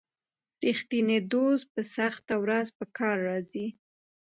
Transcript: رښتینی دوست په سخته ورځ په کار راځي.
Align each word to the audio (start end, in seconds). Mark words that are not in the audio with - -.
رښتینی 0.67 1.17
دوست 1.31 1.65
په 1.73 1.81
سخته 1.95 2.33
ورځ 2.43 2.67
په 2.77 2.85
کار 2.97 3.17
راځي. 3.29 3.67